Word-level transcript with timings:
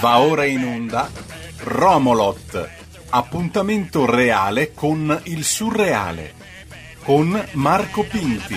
Va 0.00 0.18
ora 0.18 0.44
in 0.44 0.64
onda 0.64 1.10
Romolot, 1.58 2.68
appuntamento 3.10 4.04
reale 4.04 4.72
con 4.74 5.20
il 5.24 5.44
surreale, 5.44 6.34
con 7.02 7.48
Marco 7.52 8.02
Pinti. 8.04 8.56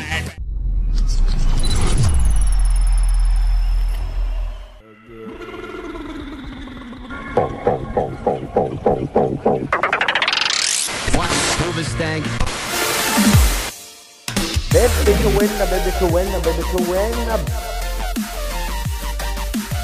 Bebe 14.70 15.18
che 15.18 15.30
buena, 15.30 15.66
bebe 15.66 15.94
che 15.98 16.06
buena, 16.06 16.38
bebe 16.40 16.64
che 16.64 16.84
buena. 16.84 17.73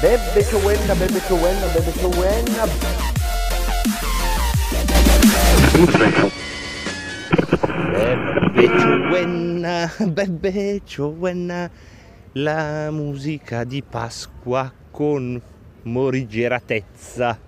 Bebe 0.00 0.42
che 0.42 0.56
buena, 0.56 0.94
bebe 0.94 1.20
che 1.20 1.34
buena, 1.34 1.66
bebe 1.66 1.90
che 1.92 2.08
buena. 2.08 2.64
Bebe 8.54 9.08
buena, 9.08 9.92
bebe 10.06 10.80
buena, 10.96 11.70
la 12.32 12.90
musica 12.90 13.64
di 13.64 13.82
Pasqua 13.82 14.72
con 14.90 15.38
morigeratezza. 15.82 17.38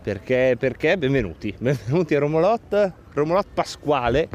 Perché? 0.00 0.54
Perché? 0.56 0.96
Benvenuti, 0.98 1.52
benvenuti 1.58 2.14
a 2.14 2.20
Romolot, 2.20 2.92
Romolot 3.12 3.48
Pasquale, 3.52 4.28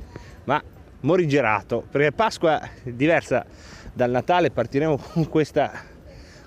ma 0.44 0.62
morigerato, 1.00 1.82
perché 1.90 2.12
Pasqua 2.12 2.62
è 2.62 2.92
diversa 2.92 3.46
dal 3.94 4.12
Natale, 4.12 4.52
partiremo 4.52 4.98
con 4.98 5.30
questa, 5.30 5.72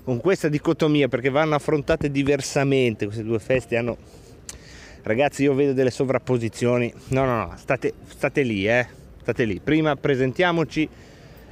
con 0.06 0.20
questa 0.20 0.46
dicotomia, 0.46 1.09
perché 1.09 1.30
vanno 1.30 1.56
affrontate 1.56 2.12
diversamente, 2.12 3.06
queste 3.06 3.24
due 3.24 3.41
feste 3.41 3.77
hanno... 3.77 3.96
Ragazzi, 5.02 5.43
io 5.43 5.52
vedo 5.52 5.73
delle 5.73 5.90
sovrapposizioni. 5.90 6.93
No, 7.09 7.24
no, 7.24 7.37
no, 7.38 7.54
state, 7.57 7.93
state 8.07 8.43
lì, 8.43 8.68
eh. 8.68 8.87
State 9.21 9.45
lì. 9.45 9.59
Prima 9.59 9.96
presentiamoci. 9.96 10.88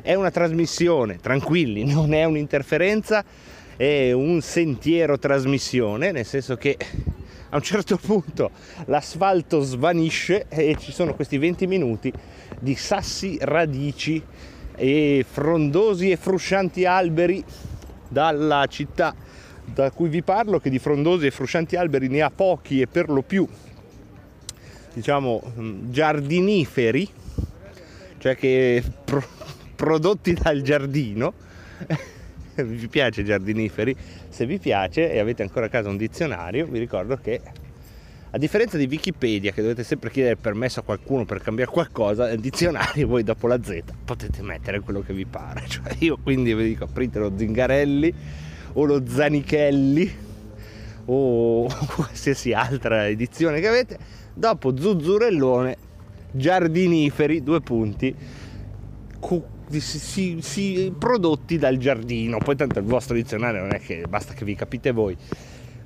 È 0.01 0.15
una 0.15 0.31
trasmissione, 0.31 1.19
tranquilli, 1.19 1.83
non 1.93 2.15
è 2.15 2.23
un'interferenza, 2.23 3.25
è 3.77 4.13
un 4.13 4.41
sentiero 4.41 5.19
trasmissione, 5.19 6.13
nel 6.13 6.25
senso 6.25 6.55
che 6.57 6.77
a 7.49 7.57
un 7.57 7.63
certo 7.63 7.97
punto 7.97 8.53
l'asfalto 8.85 9.63
svanisce 9.63 10.47
e 10.49 10.77
ci 10.79 10.93
sono 10.93 11.15
questi 11.15 11.39
20 11.39 11.67
minuti 11.67 12.13
di 12.61 12.77
sassi, 12.77 13.37
radici 13.41 14.23
e 14.77 15.25
frondosi 15.29 16.13
e 16.13 16.17
fruscianti 16.17 16.85
alberi 16.85 17.45
dalla 18.15 18.65
città 18.69 19.13
da 19.65 19.91
cui 19.91 20.09
vi 20.09 20.23
parlo, 20.23 20.61
che 20.61 20.71
di 20.71 20.79
frondosi 20.79 21.27
e 21.27 21.31
fruscianti 21.33 21.75
alberi 21.75 22.09
ne 22.09 22.23
ha 22.23 22.31
pochi 22.31 22.81
e 22.81 22.87
per 22.87 23.11
lo 23.11 23.23
più, 23.23 23.47
diciamo, 24.93 25.43
giardiniferi, 25.91 27.09
cioè 28.19 28.37
che 28.37 28.83
pro- 29.05 29.27
prodotti 29.75 30.33
dal 30.33 30.63
giardino. 30.63 31.33
vi 32.55 32.87
piace 32.87 33.25
giardiniferi? 33.25 33.97
Se 34.29 34.47
vi 34.47 34.59
piace 34.59 35.11
e 35.11 35.19
avete 35.19 35.43
ancora 35.43 35.67
a 35.67 35.69
casa 35.69 35.89
un 35.89 35.97
dizionario, 35.97 36.67
vi 36.67 36.79
ricordo 36.79 37.17
che 37.17 37.41
a 38.35 38.39
differenza 38.39 38.77
di 38.77 38.89
Wikipedia, 38.91 39.53
che 39.53 39.63
dovete 39.63 39.85
sempre 39.85 40.11
chiedere 40.11 40.35
permesso 40.35 40.81
a 40.81 40.83
qualcuno 40.83 41.25
per 41.25 41.41
cambiare 41.41 41.71
qualcosa, 41.71 42.27
nel 42.27 42.41
dizionario 42.41 43.07
voi 43.07 43.23
dopo 43.23 43.47
la 43.47 43.63
Z 43.63 43.81
potete 44.05 44.43
mettere 44.43 44.81
quello 44.81 45.03
che 45.03 45.13
vi 45.13 45.25
pare. 45.25 45.63
Cioè 45.71 45.95
io 46.01 46.19
quindi 46.21 46.53
vi 46.53 46.65
dico 46.65 46.83
aprite 46.83 47.21
lo 47.21 47.33
Zingarelli 47.37 48.13
o 48.73 48.85
lo 48.85 49.07
Zanichelli 49.07 50.17
o 51.05 51.69
qualsiasi 51.95 52.53
altra 52.53 53.07
edizione 53.07 53.61
che 53.61 53.69
avete, 53.69 53.99
dopo 54.35 54.77
Zuzzurellone, 54.77 55.77
giardiniferi, 56.33 57.41
due 57.41 57.61
punti, 57.61 58.13
si, 59.79 60.39
si, 60.41 60.93
prodotti 60.99 61.57
dal 61.57 61.77
giardino. 61.77 62.39
Poi 62.39 62.57
tanto 62.57 62.81
il 62.81 62.85
vostro 62.85 63.15
dizionario 63.15 63.61
non 63.61 63.75
è 63.75 63.79
che 63.79 64.07
basta 64.09 64.35
che 64.35 64.45
vi 64.45 64.57
capite 64.57 64.91
voi. 64.91 65.17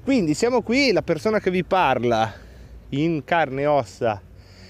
Quindi 0.09 0.33
siamo 0.33 0.63
qui, 0.63 0.91
la 0.91 1.03
persona 1.03 1.39
che 1.39 1.51
vi 1.51 1.65
parla 1.65 2.33
in 2.89 3.25
carne 3.25 3.61
e 3.61 3.67
ossa 3.67 4.23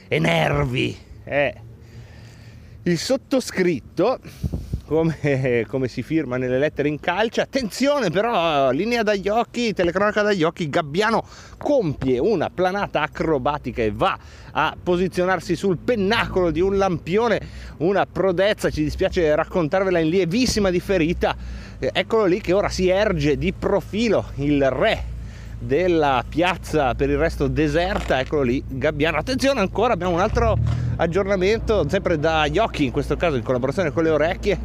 e 0.09 0.19
nervi 0.19 0.99
è 1.23 1.55
il 2.83 2.99
sottoscritto 2.99 4.19
come, 4.85 5.65
come, 5.69 5.87
si 5.87 6.03
firma 6.03 6.39
nelle 6.39 6.59
lettere 6.59 6.89
in 6.89 6.99
calcio. 6.99 7.41
Attenzione 7.41 8.11
però, 8.11 8.73
linea 8.73 9.05
dagli 9.05 9.29
occhi, 9.29 9.73
telecronaca 9.73 10.23
dagli 10.23 10.43
occhi, 10.43 10.69
Gabbiano 10.69 11.25
compie 11.57 12.19
una 12.19 12.51
planata 12.51 13.03
acrobatica 13.03 13.81
e 13.81 13.93
va 13.93 14.19
a 14.51 14.77
posizionarsi 14.83 15.55
sul 15.55 15.79
pennacolo 15.79 16.51
di 16.51 16.61
un 16.61 16.77
lampione, 16.77 17.41
una 17.77 18.07
prodezza, 18.07 18.71
ci 18.71 18.83
dispiace 18.83 19.37
raccontarvela 19.37 20.01
in 20.01 20.09
lievissima 20.09 20.71
differita. 20.71 21.37
Eccolo 21.79 22.25
lì 22.25 22.41
che 22.41 22.53
ora 22.53 22.69
si 22.69 22.89
erge 22.89 23.39
di 23.39 23.53
profilo 23.53 24.33
il 24.39 24.69
re 24.69 25.15
della 25.59 26.25
piazza 26.29 26.95
per 26.95 27.11
il 27.11 27.19
resto 27.19 27.49
deserta, 27.49 28.21
eccolo 28.21 28.43
lì, 28.43 28.63
Gabbiano. 28.67 29.19
Attenzione 29.19 29.61
ancora, 29.61 29.93
abbiamo 29.93 30.15
un 30.15 30.21
altro 30.21 30.57
aggiornamento, 30.97 31.89
sempre 31.89 32.19
dagli 32.19 32.59
occhi, 32.59 32.85
in 32.85 32.93
questo 32.93 33.17
caso 33.17 33.37
in 33.37 33.43
collaborazione 33.43 33.91
con 33.91 34.05
le 34.05 34.11
orecchie. 34.11 34.59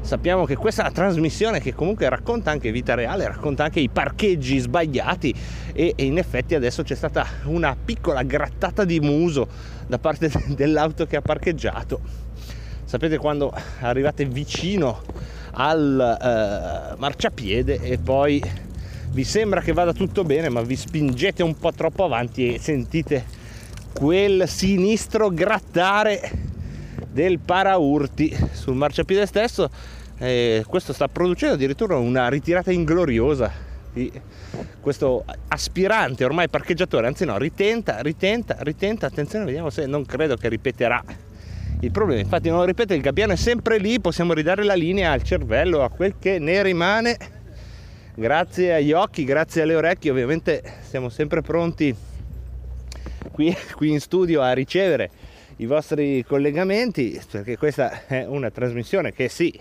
Sappiamo 0.00 0.44
che 0.44 0.56
questa 0.56 0.90
trasmissione 0.90 1.60
che 1.60 1.74
comunque 1.74 2.06
racconta 2.10 2.50
anche 2.50 2.70
vita 2.70 2.94
reale, 2.94 3.26
racconta 3.26 3.64
anche 3.64 3.80
i 3.80 3.88
parcheggi 3.88 4.58
sbagliati 4.58 5.34
e, 5.72 5.94
e 5.96 6.04
in 6.04 6.18
effetti 6.18 6.54
adesso 6.54 6.82
c'è 6.82 6.94
stata 6.94 7.26
una 7.44 7.74
piccola 7.82 8.22
grattata 8.22 8.84
di 8.84 9.00
muso 9.00 9.48
da 9.86 9.98
parte 9.98 10.30
dell'auto 10.48 11.06
che 11.06 11.16
ha 11.16 11.22
parcheggiato. 11.22 12.00
Sapete 12.84 13.16
quando 13.16 13.50
arrivate 13.80 14.26
vicino 14.26 15.00
al 15.52 16.18
eh, 16.20 16.96
marciapiede 16.98 17.80
e 17.80 17.96
poi 17.96 18.42
vi 19.14 19.22
sembra 19.22 19.60
che 19.60 19.72
vada 19.72 19.92
tutto 19.92 20.24
bene 20.24 20.48
ma 20.48 20.60
vi 20.62 20.74
spingete 20.74 21.44
un 21.44 21.56
po' 21.56 21.72
troppo 21.72 22.04
avanti 22.04 22.52
e 22.52 22.58
sentite 22.58 23.24
quel 23.94 24.48
sinistro 24.48 25.30
grattare 25.30 26.32
del 27.12 27.38
paraurti 27.38 28.36
sul 28.52 28.74
marciapiede 28.74 29.24
stesso. 29.24 29.70
Eh, 30.18 30.64
questo 30.66 30.92
sta 30.92 31.06
producendo 31.06 31.54
addirittura 31.54 31.96
una 31.96 32.28
ritirata 32.28 32.72
ingloriosa 32.72 33.52
di 33.92 34.10
questo 34.80 35.24
aspirante 35.48 36.24
ormai 36.24 36.48
parcheggiatore 36.48 37.06
anzi 37.06 37.24
no 37.24 37.38
ritenta 37.38 38.00
ritenta 38.00 38.56
ritenta. 38.60 39.06
Attenzione 39.06 39.44
vediamo 39.44 39.70
se 39.70 39.86
non 39.86 40.04
credo 40.04 40.36
che 40.36 40.48
ripeterà 40.48 41.04
il 41.78 41.90
problema. 41.92 42.20
Infatti 42.20 42.48
non 42.48 42.66
ripete 42.66 42.94
il 42.94 43.00
gabbiano 43.00 43.34
è 43.34 43.36
sempre 43.36 43.78
lì 43.78 44.00
possiamo 44.00 44.32
ridare 44.32 44.64
la 44.64 44.74
linea 44.74 45.12
al 45.12 45.22
cervello 45.22 45.84
a 45.84 45.88
quel 45.88 46.16
che 46.18 46.40
ne 46.40 46.64
rimane 46.64 47.42
grazie 48.14 48.74
agli 48.74 48.92
occhi, 48.92 49.24
grazie 49.24 49.62
alle 49.62 49.74
orecchie, 49.74 50.10
ovviamente 50.10 50.62
siamo 50.88 51.08
sempre 51.08 51.40
pronti 51.42 51.94
qui, 53.32 53.54
qui 53.74 53.90
in 53.90 54.00
studio 54.00 54.40
a 54.40 54.52
ricevere 54.52 55.10
i 55.56 55.66
vostri 55.66 56.24
collegamenti 56.24 57.20
perché 57.30 57.56
questa 57.56 58.06
è 58.06 58.24
una 58.24 58.50
trasmissione 58.50 59.12
che 59.12 59.28
sì 59.28 59.58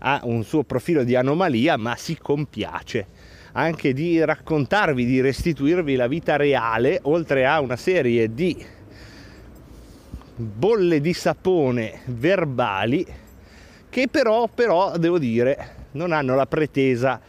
ha 0.00 0.20
un 0.24 0.44
suo 0.44 0.64
profilo 0.64 1.04
di 1.04 1.14
anomalia 1.14 1.76
ma 1.76 1.96
si 1.96 2.18
compiace 2.18 3.06
anche 3.52 3.92
di 3.92 4.22
raccontarvi, 4.24 5.04
di 5.04 5.20
restituirvi 5.20 5.94
la 5.94 6.08
vita 6.08 6.36
reale 6.36 6.98
oltre 7.02 7.46
a 7.46 7.60
una 7.60 7.76
serie 7.76 8.34
di 8.34 8.64
bolle 10.36 11.00
di 11.00 11.12
sapone 11.12 12.00
verbali 12.06 13.06
che 13.88 14.08
però, 14.10 14.48
però 14.52 14.96
devo 14.98 15.18
dire 15.18 15.82
non 15.92 16.10
hanno 16.10 16.34
la 16.34 16.46
pretesa 16.46 17.20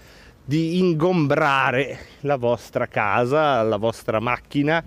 di 0.45 0.78
ingombrare 0.78 1.97
la 2.22 2.35
vostra 2.35 2.85
casa, 2.85 3.64
la 3.64 3.78
vostra 3.78 4.19
macchina, 4.19 4.84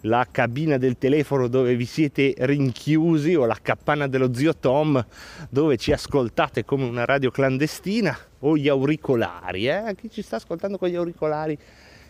la 0.00 0.26
cabina 0.30 0.78
del 0.78 0.96
telefono 0.96 1.46
dove 1.46 1.76
vi 1.76 1.84
siete 1.84 2.34
rinchiusi 2.38 3.34
o 3.34 3.44
la 3.44 3.58
capanna 3.60 4.06
dello 4.06 4.32
zio 4.34 4.56
Tom 4.56 5.04
dove 5.50 5.76
ci 5.76 5.92
ascoltate 5.92 6.64
come 6.64 6.84
una 6.84 7.04
radio 7.04 7.30
clandestina 7.30 8.16
o 8.40 8.56
gli 8.56 8.68
auricolari, 8.68 9.68
eh? 9.68 9.94
chi 9.96 10.10
ci 10.10 10.22
sta 10.22 10.36
ascoltando 10.36 10.78
con 10.78 10.88
gli 10.88 10.96
auricolari 10.96 11.56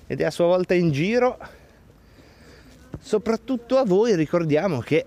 ed 0.06 0.20
è 0.20 0.24
a 0.24 0.30
sua 0.30 0.46
volta 0.46 0.74
in 0.74 0.92
giro. 0.92 1.38
Soprattutto 3.00 3.76
a 3.76 3.84
voi 3.84 4.14
ricordiamo 4.14 4.78
che 4.78 5.04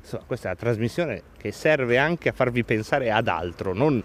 insomma, 0.00 0.24
questa 0.26 0.48
è 0.48 0.50
una 0.52 0.60
trasmissione 0.60 1.22
che 1.38 1.50
serve 1.50 1.96
anche 1.96 2.28
a 2.28 2.32
farvi 2.32 2.62
pensare 2.62 3.10
ad 3.10 3.26
altro, 3.26 3.72
non 3.72 4.02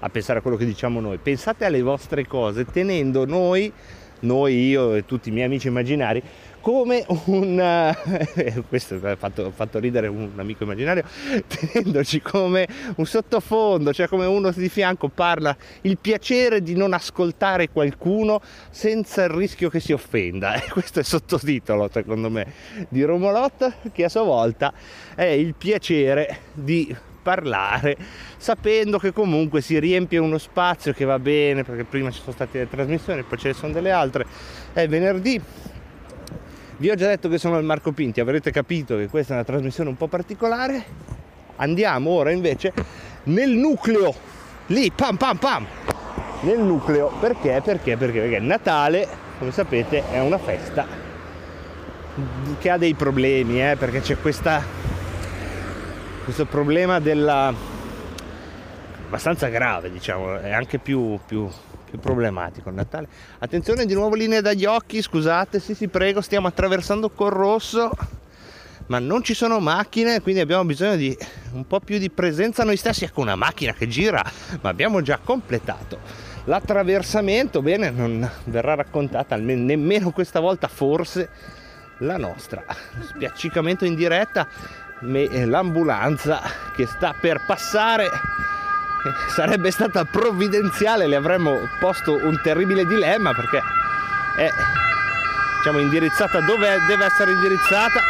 a 0.00 0.08
pensare 0.08 0.38
a 0.38 0.42
quello 0.42 0.56
che 0.56 0.64
diciamo 0.64 1.00
noi, 1.00 1.18
pensate 1.18 1.64
alle 1.64 1.82
vostre 1.82 2.26
cose 2.26 2.64
tenendo 2.64 3.24
noi 3.24 3.72
noi, 4.20 4.68
io 4.68 4.94
e 4.94 5.04
tutti 5.04 5.28
i 5.28 5.32
miei 5.32 5.46
amici 5.46 5.68
immaginari, 5.68 6.22
come 6.60 7.04
un 7.26 7.58
eh, 7.60 8.64
questo 8.68 8.98
ha 9.02 9.16
fatto, 9.16 9.52
fatto, 9.54 9.78
ridere 9.78 10.08
un 10.08 10.32
amico 10.36 10.64
immaginario 10.64 11.04
tenendoci 11.46 12.20
come 12.20 12.66
un 12.96 13.06
sottofondo 13.06 13.92
cioè 13.92 14.08
come 14.08 14.26
uno 14.26 14.50
di 14.50 14.68
fianco 14.68 15.08
parla 15.08 15.56
il 15.82 15.98
piacere 15.98 16.62
di 16.62 16.74
non 16.74 16.94
ascoltare 16.94 17.70
qualcuno 17.70 18.40
senza 18.70 19.22
il 19.24 19.30
rischio 19.30 19.70
che 19.70 19.80
si 19.80 19.92
offenda. 19.92 20.54
E 20.54 20.68
questo 20.70 20.98
è 20.98 21.02
il 21.02 21.08
sottotitolo 21.08 21.88
secondo 21.92 22.28
me 22.28 22.52
di 22.88 23.02
Romolot 23.04 23.92
che 23.92 24.04
a 24.04 24.08
sua 24.08 24.24
volta 24.24 24.72
è 25.14 25.24
il 25.24 25.54
piacere 25.54 26.38
di 26.52 26.94
parlare 27.28 27.94
sapendo 28.38 28.98
che 28.98 29.12
comunque 29.12 29.60
si 29.60 29.78
riempie 29.78 30.16
uno 30.16 30.38
spazio 30.38 30.94
che 30.94 31.04
va 31.04 31.18
bene 31.18 31.62
perché 31.62 31.84
prima 31.84 32.10
ci 32.10 32.20
sono 32.20 32.32
state 32.32 32.60
le 32.60 32.68
trasmissioni 32.70 33.22
poi 33.22 33.36
ce 33.36 33.48
ne 33.48 33.54
sono 33.54 33.72
delle 33.74 33.90
altre 33.90 34.24
è 34.72 34.88
venerdì 34.88 35.42
vi 36.78 36.90
ho 36.90 36.94
già 36.94 37.08
detto 37.08 37.28
che 37.28 37.38
sono 37.38 37.58
il 37.58 37.64
Marco 37.64 37.90
Pinti, 37.90 38.20
avrete 38.20 38.52
capito 38.52 38.96
che 38.96 39.08
questa 39.08 39.32
è 39.32 39.34
una 39.34 39.44
trasmissione 39.44 39.88
un 39.90 39.96
po' 39.96 40.06
particolare. 40.06 40.84
Andiamo 41.56 42.10
ora 42.10 42.30
invece 42.30 42.72
nel 43.24 43.50
nucleo, 43.50 44.14
lì, 44.66 44.88
pam 44.92 45.16
pam 45.16 45.38
pam, 45.38 45.66
nel 46.42 46.60
nucleo. 46.60 47.10
Perché? 47.18 47.60
Perché? 47.64 47.96
Perché? 47.96 48.20
Perché 48.20 48.38
Natale, 48.38 49.08
come 49.40 49.50
sapete, 49.50 50.08
è 50.08 50.20
una 50.20 50.38
festa 50.38 50.86
che 52.60 52.70
ha 52.70 52.78
dei 52.78 52.94
problemi, 52.94 53.60
eh, 53.60 53.74
perché 53.76 54.00
c'è 54.00 54.16
questa, 54.16 54.62
questo 56.28 56.44
problema 56.44 57.00
della 57.00 57.54
abbastanza 59.06 59.48
grave, 59.48 59.90
diciamo, 59.90 60.36
è 60.36 60.52
anche 60.52 60.78
più, 60.78 61.18
più 61.24 61.48
più 61.88 61.98
problematico 61.98 62.68
il 62.68 62.74
Natale. 62.74 63.08
Attenzione 63.38 63.86
di 63.86 63.94
nuovo 63.94 64.14
linee 64.14 64.42
dagli 64.42 64.66
occhi, 64.66 65.00
scusate, 65.00 65.58
sì 65.58 65.74
sì 65.74 65.88
prego, 65.88 66.20
stiamo 66.20 66.46
attraversando 66.46 67.08
col 67.08 67.30
rosso, 67.30 67.90
ma 68.88 68.98
non 68.98 69.22
ci 69.22 69.32
sono 69.32 69.58
macchine, 69.58 70.20
quindi 70.20 70.42
abbiamo 70.42 70.66
bisogno 70.66 70.96
di 70.96 71.16
un 71.52 71.66
po' 71.66 71.80
più 71.80 71.96
di 71.96 72.10
presenza 72.10 72.62
noi 72.62 72.76
stessi, 72.76 73.04
ecco 73.04 73.22
una 73.22 73.34
macchina 73.34 73.72
che 73.72 73.88
gira, 73.88 74.22
ma 74.60 74.68
abbiamo 74.68 75.00
già 75.00 75.18
completato. 75.24 75.98
L'attraversamento, 76.44 77.62
bene, 77.62 77.88
non 77.88 78.30
verrà 78.44 78.74
raccontata 78.74 79.34
almeno 79.34 79.64
nemmeno 79.64 80.10
questa 80.10 80.40
volta 80.40 80.68
forse 80.68 81.30
la 82.00 82.18
nostra. 82.18 82.64
Spiaccicamento 83.08 83.86
in 83.86 83.94
diretta, 83.94 84.46
l'ambulanza 85.00 86.42
che 86.74 86.86
sta 86.86 87.14
per 87.18 87.40
passare. 87.46 88.10
Sarebbe 89.28 89.70
stata 89.70 90.04
provvidenziale, 90.04 91.06
le 91.06 91.16
avremmo 91.16 91.68
posto 91.78 92.14
un 92.14 92.40
terribile 92.42 92.84
dilemma 92.84 93.32
perché 93.32 93.60
è 94.36 94.50
diciamo, 95.58 95.78
indirizzata 95.78 96.40
dove 96.40 96.78
deve 96.86 97.04
essere 97.04 97.32
indirizzata. 97.32 98.00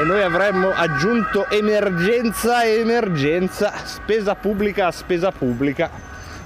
E 0.00 0.04
noi 0.04 0.22
avremmo 0.22 0.72
aggiunto 0.72 1.48
emergenza 1.50 2.62
e 2.62 2.80
emergenza, 2.80 3.72
spesa 3.84 4.34
pubblica 4.36 4.86
a 4.86 4.92
spesa 4.92 5.32
pubblica. 5.32 5.90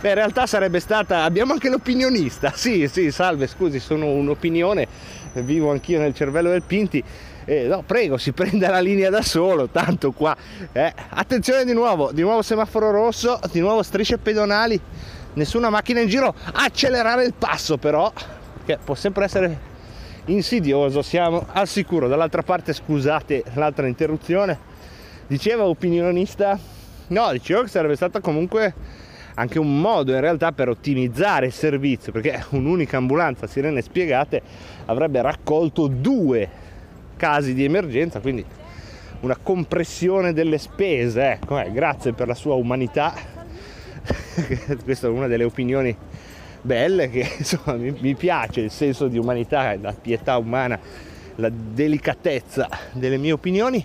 Beh, 0.03 0.09
in 0.09 0.15
realtà 0.17 0.49
sarebbe 0.49 0.81
stata, 0.81 1.23
abbiamo 1.23 1.53
anche 1.53 1.69
l'opinionista, 1.69 2.51
sì, 2.57 2.89
sì, 2.89 3.13
salve, 3.13 3.47
scusi, 3.47 3.79
sono 3.79 4.07
un'opinione, 4.07 4.89
vivo 5.35 5.71
anch'io 5.71 6.01
nel 6.01 6.13
cervello 6.13 6.51
del 6.51 6.65
Pinti, 6.65 7.01
eh, 7.45 7.69
no, 7.69 7.85
prego, 7.87 8.17
si 8.17 8.33
prende 8.35 8.67
la 8.67 8.81
linea 8.81 9.11
da 9.11 9.23
solo, 9.23 9.69
tanto 9.69 10.11
qua. 10.11 10.37
Eh. 10.73 10.93
Attenzione 11.11 11.65
di 11.65 11.73
nuovo, 11.73 12.11
di 12.11 12.23
nuovo 12.23 12.43
semaforo 12.43 12.91
rosso, 12.91 13.39
di 13.53 13.61
nuovo 13.61 13.85
strisce 13.85 14.19
pedonali, 14.19 14.81
nessuna 15.35 15.71
macchina 15.71 16.01
in 16.01 16.09
giro. 16.09 16.35
Accelerare 16.53 17.25
il 17.25 17.35
passo 17.39 17.79
però, 17.79 18.13
che 18.65 18.79
può 18.85 18.97
sempre 18.97 19.27
essere 19.27 19.57
insidioso, 20.25 21.03
siamo 21.03 21.47
al 21.53 21.69
sicuro. 21.69 22.09
Dall'altra 22.09 22.43
parte, 22.43 22.73
scusate 22.73 23.45
l'altra 23.55 23.87
interruzione, 23.87 24.59
diceva 25.29 25.63
opinionista, 25.63 26.59
no, 27.07 27.31
dicevo 27.31 27.63
che 27.63 27.69
sarebbe 27.69 27.95
stata 27.95 28.19
comunque 28.19 28.75
anche 29.35 29.59
un 29.59 29.81
modo 29.81 30.13
in 30.13 30.21
realtà 30.21 30.53
per 30.53 30.69
ottimizzare 30.69 31.47
il 31.47 31.53
servizio, 31.53 32.13
perché 32.13 32.45
un'unica 32.51 32.97
ambulanza 32.97 33.47
sirene 33.47 33.81
spiegate 33.83 34.43
avrebbe 34.87 35.23
raccolto 35.23 35.87
due 35.87 36.49
casi 37.17 37.55
di 37.55 37.65
emergenza, 37.65 38.21
quindi 38.21 38.45
una 39.21 39.37
compressione 39.37 40.33
delle 40.33 40.59
spese. 40.59 41.33
Ecco, 41.33 41.59
eh, 41.59 41.71
grazie 41.73 42.13
per 42.13 42.27
la 42.27 42.35
sua 42.35 42.55
umanità. 42.55 43.15
Questa 44.83 45.07
è 45.07 45.11
una 45.11 45.29
delle 45.29 45.45
opinioni 45.45 45.97
belle 46.61 47.11
che 47.11 47.29
insomma 47.39 47.77
mi, 47.77 47.95
mi 47.99 48.15
piace 48.15 48.61
il 48.61 48.71
senso 48.71 49.09
di 49.09 49.19
umanità, 49.19 49.77
la 49.81 49.93
pietà 49.93 50.37
umana, 50.37 50.79
la 51.37 51.51
delicatezza 51.51 52.69
delle 52.93 53.17
mie 53.17 53.33
opinioni. 53.33 53.85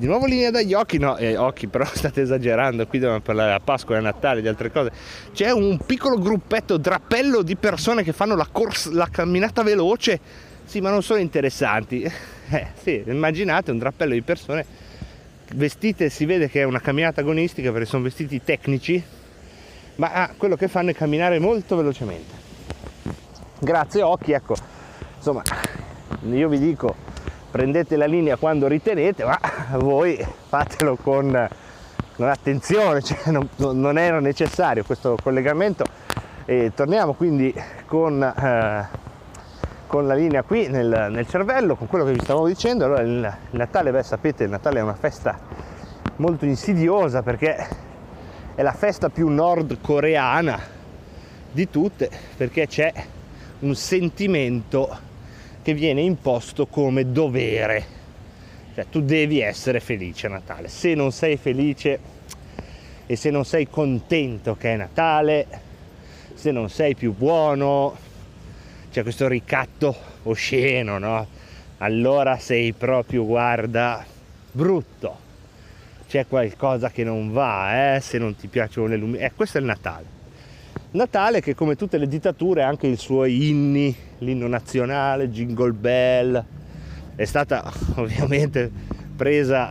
Di 0.00 0.06
nuovo 0.06 0.24
linea 0.24 0.50
dagli 0.50 0.72
occhi, 0.72 0.96
no, 0.96 1.18
eh, 1.18 1.36
occhi 1.36 1.66
però 1.66 1.84
state 1.92 2.22
esagerando, 2.22 2.86
qui 2.86 2.98
dobbiamo 3.00 3.20
parlare 3.20 3.52
a 3.52 3.60
Pasqua 3.60 3.98
a 3.98 4.00
Natale, 4.00 4.40
di 4.40 4.48
altre 4.48 4.72
cose. 4.72 4.90
C'è 5.34 5.50
un 5.50 5.76
piccolo 5.84 6.16
gruppetto, 6.18 6.78
drappello 6.78 7.42
di 7.42 7.54
persone 7.56 8.02
che 8.02 8.14
fanno 8.14 8.34
la, 8.34 8.48
corsa, 8.50 8.88
la 8.94 9.08
camminata 9.12 9.62
veloce, 9.62 10.18
sì 10.64 10.80
ma 10.80 10.88
non 10.88 11.02
sono 11.02 11.20
interessanti. 11.20 12.10
Eh, 12.52 12.66
sì, 12.82 13.00
immaginate 13.06 13.70
un 13.70 13.78
drappello 13.78 14.12
di 14.12 14.22
persone. 14.22 14.66
Vestite, 15.54 16.10
si 16.10 16.24
vede 16.24 16.50
che 16.50 16.62
è 16.62 16.64
una 16.64 16.80
camminata 16.80 17.20
agonistica 17.20 17.70
perché 17.70 17.86
sono 17.86 18.02
vestiti 18.02 18.42
tecnici, 18.42 19.00
ma 19.96 20.12
ah, 20.12 20.34
quello 20.36 20.56
che 20.56 20.66
fanno 20.66 20.90
è 20.90 20.94
camminare 20.94 21.38
molto 21.38 21.76
velocemente. 21.76 22.34
Grazie 23.60 24.02
occhi, 24.02 24.32
ecco, 24.32 24.56
insomma, 25.16 25.44
io 26.28 26.48
vi 26.48 26.58
dico, 26.58 26.96
prendete 27.50 27.96
la 27.96 28.06
linea 28.06 28.36
quando 28.36 28.66
ritenete, 28.68 29.24
ma 29.24 29.38
voi 29.78 30.24
fatelo 30.48 30.96
con, 30.96 31.48
con 32.16 32.28
attenzione, 32.28 33.02
cioè 33.02 33.30
non, 33.30 33.48
non, 33.56 33.98
era 33.98 34.20
necessario 34.20 34.84
questo 34.84 35.16
collegamento. 35.22 35.84
E 36.44 36.72
torniamo 36.74 37.14
quindi 37.14 37.54
con... 37.86 38.22
Eh, 38.22 39.08
con 39.90 40.06
la 40.06 40.14
linea 40.14 40.44
qui 40.44 40.68
nel, 40.68 41.08
nel, 41.10 41.26
cervello, 41.26 41.74
con 41.74 41.88
quello 41.88 42.04
che 42.04 42.12
vi 42.12 42.20
stavo 42.20 42.46
dicendo. 42.46 42.84
Allora 42.84 43.00
il, 43.00 43.36
il 43.50 43.58
Natale, 43.58 43.90
beh 43.90 44.04
sapete, 44.04 44.44
il 44.44 44.50
Natale 44.50 44.78
è 44.78 44.82
una 44.82 44.94
festa 44.94 45.36
molto 46.16 46.44
insidiosa 46.44 47.22
perché 47.22 47.66
è 48.54 48.62
la 48.62 48.72
festa 48.72 49.08
più 49.08 49.28
nordcoreana 49.28 50.60
di 51.50 51.68
tutte, 51.70 52.08
perché 52.36 52.66
c'è 52.66 52.92
un 53.60 53.74
sentimento 53.74 54.96
che 55.62 55.74
viene 55.74 56.02
imposto 56.02 56.66
come 56.66 57.10
dovere. 57.10 57.98
Cioè 58.74 58.86
tu 58.90 59.02
devi 59.02 59.40
essere 59.40 59.80
felice 59.80 60.26
a 60.26 60.30
Natale. 60.30 60.68
Se 60.68 60.94
non 60.94 61.12
sei 61.12 61.36
felice 61.36 61.98
e 63.06 63.16
se 63.16 63.30
non 63.30 63.44
sei 63.44 63.68
contento 63.68 64.56
che 64.56 64.74
è 64.74 64.76
Natale, 64.76 65.46
se 66.34 66.52
non 66.52 66.70
sei 66.70 66.94
più 66.94 67.12
buono, 67.14 67.96
c'è 68.90 69.02
questo 69.02 69.28
ricatto 69.28 69.94
osceno, 70.24 70.98
no? 70.98 71.26
Allora 71.78 72.38
sei 72.38 72.72
proprio, 72.72 73.24
guarda, 73.24 74.04
brutto. 74.52 75.28
C'è 76.08 76.26
qualcosa 76.26 76.90
che 76.90 77.04
non 77.04 77.32
va, 77.32 77.94
eh? 77.94 78.00
Se 78.00 78.18
non 78.18 78.36
ti 78.36 78.48
piacciono 78.48 78.86
le 78.86 78.96
luminarie. 78.96 79.28
Eh, 79.28 79.32
questo 79.34 79.58
è 79.58 79.60
il 79.60 79.66
Natale. 79.66 80.18
Natale 80.92 81.40
che 81.40 81.54
come 81.54 81.76
tutte 81.76 81.98
le 81.98 82.08
dittature 82.08 82.62
ha 82.62 82.68
anche 82.68 82.88
i 82.88 82.96
suoi 82.96 83.48
inni, 83.48 83.94
l'inno 84.18 84.48
nazionale, 84.48 85.28
Jingle 85.30 85.72
Bell, 85.72 86.44
è 87.16 87.24
stata 87.24 87.70
ovviamente 87.96 88.70
presa 89.16 89.70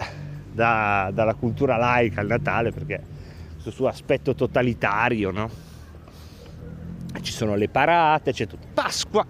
da, 0.52 1.12
dalla 1.14 1.34
cultura 1.34 1.78
laica 1.78 2.22
il 2.22 2.28
Natale 2.28 2.72
perché 2.72 3.02
questo 3.54 3.72
suo 3.72 3.88
aspetto 3.88 4.36
totalitario, 4.36 5.32
no? 5.32 5.68
ci 7.22 7.32
sono 7.32 7.56
le 7.56 7.70
parate, 7.70 8.32
c'è 8.32 8.48
tutto. 8.48 8.68
Pasqua. 8.74 9.26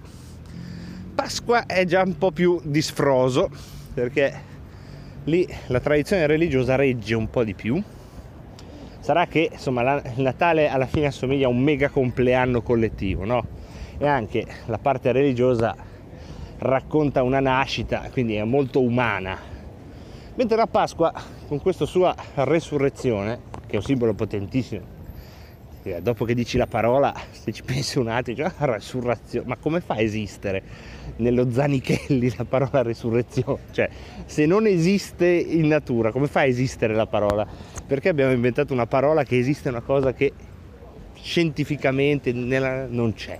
Pasqua 1.15 1.65
è 1.65 1.85
già 1.85 2.01
un 2.01 2.17
po' 2.17 2.31
più 2.31 2.59
disfroso 2.63 3.49
perché 3.93 4.47
lì 5.25 5.47
la 5.67 5.79
tradizione 5.79 6.27
religiosa 6.27 6.75
regge 6.75 7.15
un 7.15 7.29
po' 7.29 7.43
di 7.43 7.53
più. 7.53 7.81
Sarà 8.99 9.27
che 9.27 9.49
insomma 9.51 9.81
la, 9.81 10.01
il 10.15 10.21
Natale 10.21 10.69
alla 10.69 10.85
fine 10.85 11.07
assomiglia 11.07 11.47
a 11.47 11.49
un 11.49 11.59
mega 11.59 11.89
compleanno 11.89 12.61
collettivo, 12.61 13.25
no? 13.25 13.45
E 13.97 14.07
anche 14.07 14.45
la 14.65 14.77
parte 14.77 15.11
religiosa 15.11 15.75
racconta 16.59 17.23
una 17.23 17.39
nascita, 17.39 18.09
quindi 18.11 18.35
è 18.35 18.43
molto 18.43 18.81
umana. 18.81 19.37
Mentre 20.35 20.55
la 20.55 20.67
Pasqua, 20.67 21.13
con 21.47 21.59
questa 21.59 21.85
sua 21.85 22.15
resurrezione, 22.35 23.39
che 23.65 23.73
è 23.73 23.75
un 23.75 23.83
simbolo 23.83 24.13
potentissimo 24.13 24.97
dopo 26.01 26.25
che 26.25 26.33
dici 26.33 26.57
la 26.57 26.67
parola, 26.67 27.13
se 27.31 27.51
ci 27.51 27.63
pensi 27.63 27.97
un 27.97 28.07
attimo, 28.07 28.37
cioè, 28.37 28.51
resurrezione, 28.59 29.47
ma 29.47 29.55
come 29.57 29.81
fa 29.81 29.95
a 29.95 30.01
esistere 30.01 30.61
nello 31.17 31.51
Zanichelli 31.51 32.33
la 32.37 32.45
parola 32.45 32.81
resurrezione? 32.81 33.59
Cioè, 33.71 33.89
se 34.25 34.45
non 34.45 34.67
esiste 34.67 35.25
in 35.25 35.67
natura, 35.67 36.11
come 36.11 36.27
fa 36.27 36.41
a 36.41 36.45
esistere 36.45 36.93
la 36.93 37.07
parola? 37.07 37.47
Perché 37.87 38.09
abbiamo 38.09 38.31
inventato 38.31 38.73
una 38.73 38.87
parola 38.87 39.23
che 39.23 39.37
esiste 39.37 39.69
una 39.69 39.81
cosa 39.81 40.13
che 40.13 40.33
scientificamente 41.15 42.31
nella... 42.31 42.85
non 42.85 43.13
c'è. 43.13 43.39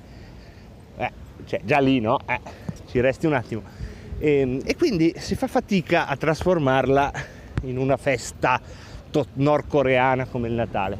Eh, 0.97 1.11
cioè 1.45 1.61
già 1.63 1.79
lì 1.79 1.99
no, 1.99 2.19
eh, 2.25 2.39
ci 2.89 2.99
resti 2.99 3.25
un 3.25 3.33
attimo. 3.33 3.61
E, 4.17 4.61
e, 4.65 4.75
quindi 4.75 5.13
si 5.17 5.35
fa 5.35 5.47
fatica 5.47 6.07
a 6.07 6.15
trasformarla 6.17 7.11
in 7.63 7.77
una 7.77 7.97
festa 7.97 8.59
nordcoreana 9.33 10.25
come 10.25 10.47
il 10.47 10.53
Natale. 10.53 10.97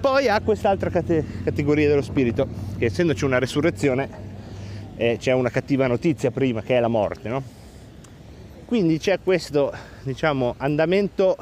Poi 0.00 0.28
ha 0.28 0.40
quest'altra 0.40 0.90
cate- 0.90 1.24
categoria 1.44 1.88
dello 1.88 2.02
spirito, 2.02 2.46
che 2.78 2.86
essendoci 2.86 3.24
una 3.24 3.38
resurrezione 3.38 4.32
eh, 4.96 5.16
c'è 5.18 5.32
una 5.32 5.50
cattiva 5.50 5.86
notizia 5.86 6.30
prima 6.30 6.62
che 6.62 6.76
è 6.76 6.80
la 6.80 6.88
morte, 6.88 7.28
no? 7.28 7.42
Quindi 8.64 8.98
c'è 8.98 9.18
questo, 9.22 9.72
diciamo, 10.02 10.54
andamento, 10.58 11.36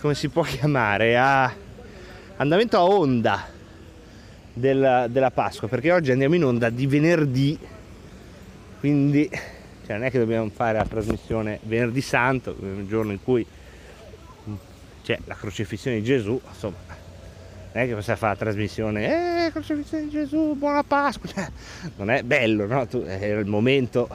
come 0.00 0.14
si 0.14 0.28
può 0.28 0.42
chiamare, 0.42 1.16
a, 1.16 1.52
andamento 2.36 2.76
a 2.76 2.84
onda 2.84 3.46
della, 4.52 5.06
della 5.08 5.30
Pasqua, 5.30 5.68
perché 5.68 5.92
oggi 5.92 6.10
andiamo 6.10 6.34
in 6.34 6.44
onda 6.44 6.70
di 6.70 6.86
venerdì, 6.86 7.58
quindi 8.82 9.30
cioè, 9.30 9.94
non 9.94 10.06
è 10.06 10.10
che 10.10 10.18
dobbiamo 10.18 10.50
fare 10.52 10.76
la 10.76 10.84
trasmissione 10.84 11.60
venerdì 11.62 12.00
santo, 12.00 12.50
il 12.50 12.84
giorno 12.88 13.12
in 13.12 13.22
cui 13.22 13.46
c'è 15.04 15.20
la 15.26 15.36
crocifissione 15.36 15.98
di 15.98 16.02
Gesù, 16.02 16.40
insomma, 16.48 16.78
non 16.88 17.80
è 17.80 17.86
che 17.86 17.94
possiamo 17.94 18.18
fare 18.18 18.32
la 18.32 18.38
trasmissione, 18.40 19.46
eh, 19.46 19.52
crocifissione 19.52 20.02
di 20.02 20.10
Gesù, 20.10 20.56
buona 20.56 20.82
Pasqua, 20.82 21.28
cioè, 21.28 21.46
non 21.94 22.10
è 22.10 22.24
bello, 22.24 22.66
no? 22.66 22.84
Tu, 22.88 23.04
è 23.04 23.24
il 23.24 23.46
momento 23.46 24.08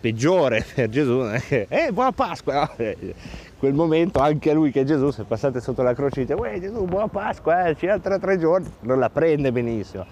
peggiore 0.00 0.66
per 0.74 0.88
Gesù, 0.88 1.18
non 1.18 1.34
è 1.34 1.40
che, 1.40 1.66
eh, 1.68 1.92
buona 1.92 2.10
Pasqua, 2.10 2.54
no? 2.54 2.70
Eh, 2.74 3.14
quel 3.56 3.74
momento 3.74 4.18
anche 4.18 4.52
lui 4.52 4.72
che 4.72 4.80
è 4.80 4.84
Gesù, 4.84 5.10
se 5.10 5.22
passate 5.22 5.60
sotto 5.60 5.82
la 5.82 5.94
croce 5.94 6.22
dite, 6.22 6.34
uè 6.34 6.58
Gesù, 6.58 6.84
buona 6.84 7.06
Pasqua, 7.06 7.66
eh, 7.66 7.76
ci 7.76 7.86
tra 8.02 8.18
tre 8.18 8.40
giorni, 8.40 8.68
non 8.80 8.98
la 8.98 9.08
prende 9.08 9.52
benissimo, 9.52 10.04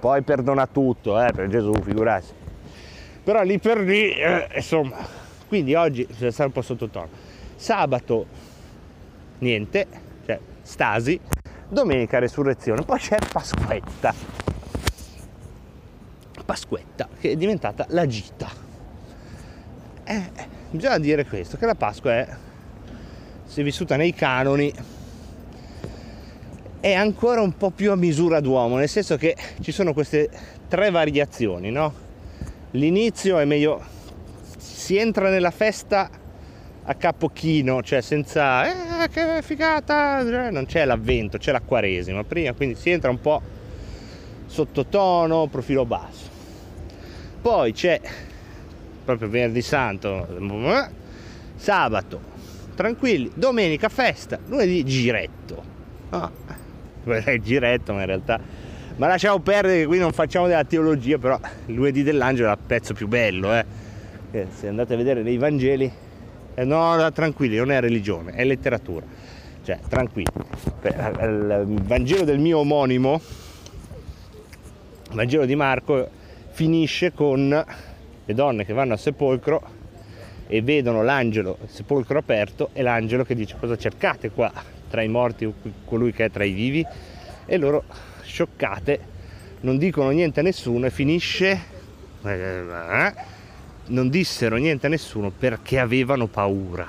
poi 0.00 0.22
perdona 0.22 0.66
tutto, 0.66 1.24
eh, 1.24 1.30
per 1.32 1.46
Gesù, 1.46 1.72
figurarsi. 1.84 2.46
Però 3.28 3.42
lì 3.42 3.58
per 3.58 3.80
lì, 3.80 4.10
eh, 4.12 4.48
insomma, 4.54 4.96
quindi 5.48 5.74
oggi 5.74 6.06
bisogna 6.06 6.30
stare 6.30 6.46
un 6.46 6.54
po' 6.54 6.62
sottotono. 6.62 7.10
Sabato 7.56 8.26
niente, 9.40 9.86
cioè 10.24 10.40
stasi, 10.62 11.20
domenica 11.68 12.18
resurrezione, 12.20 12.84
poi 12.84 12.98
c'è 12.98 13.18
Pasquetta. 13.30 14.14
Pasquetta 16.42 17.06
che 17.20 17.32
è 17.32 17.36
diventata 17.36 17.84
la 17.90 18.06
gita. 18.06 18.48
Eh, 20.04 20.30
bisogna 20.70 20.96
dire 20.96 21.26
questo, 21.26 21.58
che 21.58 21.66
la 21.66 21.74
Pasqua 21.74 22.12
è, 22.12 22.26
se 23.44 23.62
vissuta 23.62 23.96
nei 23.96 24.14
canoni, 24.14 24.72
è 26.80 26.94
ancora 26.94 27.42
un 27.42 27.54
po' 27.58 27.72
più 27.72 27.90
a 27.90 27.94
misura 27.94 28.40
d'uomo, 28.40 28.76
nel 28.76 28.88
senso 28.88 29.18
che 29.18 29.36
ci 29.60 29.70
sono 29.70 29.92
queste 29.92 30.30
tre 30.66 30.88
variazioni, 30.90 31.70
no? 31.70 32.06
L'inizio 32.72 33.38
è 33.38 33.46
meglio, 33.46 33.82
si 34.58 34.98
entra 34.98 35.30
nella 35.30 35.50
festa 35.50 36.10
a 36.82 36.94
capo 36.94 37.28
chino, 37.28 37.82
cioè 37.82 38.02
senza 38.02 39.04
eh, 39.04 39.08
che 39.08 39.40
figata, 39.42 40.22
cioè, 40.22 40.50
non 40.50 40.66
c'è 40.66 40.84
l'avvento, 40.84 41.38
c'è 41.38 41.52
la 41.52 41.62
quaresima 41.62 42.24
prima, 42.24 42.52
quindi 42.52 42.74
si 42.74 42.90
entra 42.90 43.10
un 43.10 43.20
po' 43.20 43.40
sottotono, 44.46 45.46
profilo 45.46 45.86
basso. 45.86 46.28
Poi 47.40 47.72
c'è 47.72 48.00
proprio 49.02 49.30
venerdì 49.30 49.62
santo, 49.62 50.26
sabato, 51.56 52.20
tranquilli, 52.74 53.30
domenica 53.34 53.88
festa, 53.88 54.38
lunedì 54.46 54.84
giretto. 54.84 55.62
Ah, 56.10 56.30
giretto 57.40 57.94
ma 57.94 58.00
in 58.00 58.06
realtà 58.06 58.40
ma 58.98 59.08
lasciamo 59.08 59.40
perdere 59.40 59.80
che 59.80 59.86
qui 59.86 59.98
non 59.98 60.12
facciamo 60.12 60.46
della 60.46 60.64
teologia 60.64 61.18
però 61.18 61.40
il 61.66 61.74
lunedì 61.74 62.04
dell'angelo 62.04 62.50
è 62.50 62.52
il 62.52 62.58
pezzo 62.64 62.94
più 62.94 63.08
bello 63.08 63.54
eh. 63.54 63.64
se 64.54 64.68
andate 64.68 64.94
a 64.94 64.96
vedere 64.96 65.22
nei 65.22 65.38
Vangeli 65.38 66.06
eh, 66.58 66.64
no, 66.64 67.12
tranquilli, 67.12 67.56
non 67.56 67.70
è 67.70 67.78
religione, 67.78 68.32
è 68.32 68.44
letteratura. 68.44 69.06
Cioè, 69.62 69.78
tranquilli. 69.88 70.26
Il 70.82 71.82
Vangelo 71.84 72.24
del 72.24 72.40
mio 72.40 72.58
omonimo, 72.58 73.20
il 75.10 75.14
Vangelo 75.14 75.44
di 75.44 75.54
Marco, 75.54 76.08
finisce 76.50 77.12
con 77.12 77.48
le 78.24 78.34
donne 78.34 78.64
che 78.64 78.72
vanno 78.72 78.94
al 78.94 78.98
sepolcro 78.98 79.62
e 80.48 80.60
vedono 80.60 81.04
l'angelo, 81.04 81.58
il 81.62 81.68
sepolcro 81.68 82.18
aperto 82.18 82.70
e 82.72 82.82
l'angelo 82.82 83.22
che 83.22 83.36
dice 83.36 83.54
cosa 83.60 83.76
cercate 83.76 84.30
qua 84.30 84.50
tra 84.90 85.02
i 85.02 85.08
morti 85.08 85.52
colui 85.84 86.12
che 86.12 86.24
è 86.24 86.30
tra 86.30 86.42
i 86.42 86.50
vivi 86.50 86.84
e 87.46 87.56
loro 87.56 87.84
scioccate 88.38 89.00
non 89.62 89.78
dicono 89.78 90.10
niente 90.10 90.38
a 90.38 90.42
nessuno 90.44 90.86
e 90.86 90.90
finisce 90.90 91.60
eh, 92.24 93.14
non 93.86 94.08
dissero 94.08 94.56
niente 94.56 94.86
a 94.86 94.88
nessuno 94.88 95.32
perché 95.36 95.80
avevano 95.80 96.28
paura. 96.28 96.86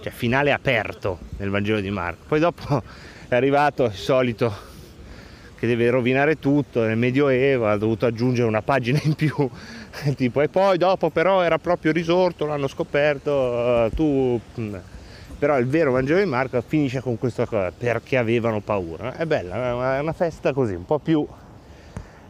Cioè, 0.00 0.12
finale 0.12 0.52
aperto 0.52 1.18
nel 1.38 1.50
Vangelo 1.50 1.80
di 1.80 1.90
Marco. 1.90 2.24
Poi 2.28 2.38
dopo 2.38 2.82
è 3.26 3.34
arrivato 3.34 3.86
il 3.86 3.94
solito 3.94 4.66
che 5.58 5.66
deve 5.66 5.90
rovinare 5.90 6.38
tutto, 6.38 6.84
nel 6.84 6.96
Medioevo 6.96 7.66
ha 7.66 7.76
dovuto 7.76 8.06
aggiungere 8.06 8.46
una 8.46 8.62
pagina 8.62 9.00
in 9.02 9.14
più, 9.14 9.34
tipo 10.14 10.40
e 10.40 10.48
poi 10.48 10.78
dopo 10.78 11.10
però 11.10 11.42
era 11.42 11.58
proprio 11.58 11.90
risorto, 11.90 12.46
l'hanno 12.46 12.68
scoperto, 12.68 13.32
uh, 13.32 13.90
tu... 13.92 14.40
Però 15.38 15.56
il 15.58 15.66
vero 15.66 15.92
Vangelo 15.92 16.18
di 16.18 16.26
Marco 16.26 16.60
finisce 16.60 17.00
con 17.00 17.16
questa 17.16 17.46
cosa, 17.46 17.70
perché 17.70 18.16
avevano 18.16 18.60
paura. 18.60 19.14
È 19.14 19.24
bella, 19.24 19.96
è 19.96 20.00
una 20.00 20.12
festa 20.12 20.52
così, 20.52 20.74
un 20.74 20.84
po' 20.84 20.98
più 20.98 21.24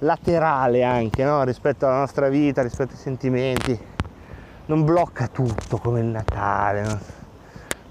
laterale 0.00 0.82
anche 0.82 1.24
no? 1.24 1.42
rispetto 1.44 1.86
alla 1.86 1.98
nostra 1.98 2.28
vita, 2.28 2.62
rispetto 2.62 2.92
ai 2.92 2.98
sentimenti. 2.98 3.78
Non 4.66 4.84
blocca 4.84 5.28
tutto 5.28 5.78
come 5.78 6.00
il 6.00 6.06
Natale. 6.06 6.82
No? 6.82 7.00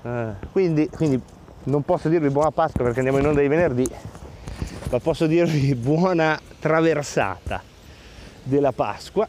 Eh, 0.03 0.33
quindi, 0.51 0.87
quindi 0.89 1.19
non 1.63 1.83
posso 1.83 2.09
dirvi 2.09 2.29
buona 2.29 2.51
Pasqua 2.51 2.83
perché 2.83 2.99
andiamo 2.99 3.19
in 3.19 3.27
onda 3.27 3.41
di 3.41 3.47
venerdì, 3.47 3.89
ma 4.91 4.99
posso 4.99 5.25
dirvi 5.25 5.73
buona 5.75 6.39
traversata 6.59 7.61
della 8.43 8.71
Pasqua. 8.71 9.27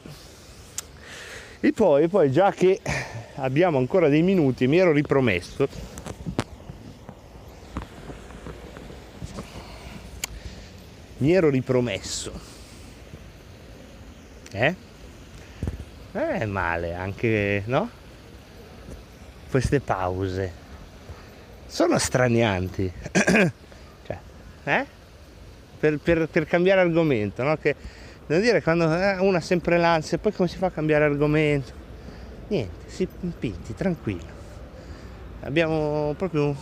E 1.60 1.72
poi, 1.72 2.08
poi 2.08 2.30
già 2.30 2.52
che 2.52 2.80
abbiamo 3.36 3.78
ancora 3.78 4.08
dei 4.08 4.22
minuti, 4.22 4.66
mi 4.66 4.78
ero 4.78 4.92
ripromesso 4.92 5.68
mi 11.20 11.32
ero 11.32 11.50
ripromesso 11.50 12.48
eh? 14.52 14.74
Non 16.12 16.28
è 16.30 16.44
male 16.46 16.94
anche, 16.94 17.62
no? 17.66 17.90
Queste 19.50 19.80
pause. 19.80 20.52
Sono 21.66 21.98
stranianti. 21.98 22.90
cioè, 24.06 24.18
eh? 24.64 24.86
Per, 25.78 25.98
per, 25.98 26.28
per, 26.28 26.46
cambiare 26.46 26.80
argomento, 26.80 27.42
no? 27.42 27.56
Che 27.56 27.76
devo 28.28 28.40
dire 28.40 28.62
quando 28.62 28.94
eh, 28.94 29.18
uno 29.18 29.38
ha 29.38 29.40
sempre 29.40 29.78
l'ansia, 29.78 30.18
poi 30.18 30.32
come 30.32 30.48
si 30.48 30.58
fa 30.58 30.66
a 30.66 30.70
cambiare 30.70 31.04
argomento? 31.04 31.72
Niente, 32.48 32.88
si 32.88 33.08
pinti, 33.38 33.74
tranquillo. 33.74 34.36
Abbiamo 35.40 36.14
proprio. 36.16 36.54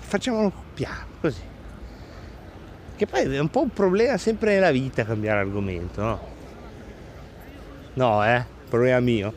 facciamolo 0.00 0.52
piano, 0.74 1.06
così. 1.20 1.42
Che 2.96 3.06
poi 3.06 3.34
è 3.34 3.38
un 3.38 3.48
po' 3.48 3.62
un 3.62 3.70
problema 3.70 4.16
sempre 4.18 4.54
nella 4.54 4.70
vita 4.70 5.04
cambiare 5.04 5.40
argomento, 5.40 6.02
no? 6.02 6.28
No, 7.94 8.24
eh, 8.24 8.44
problema 8.68 9.00
mio. 9.00 9.34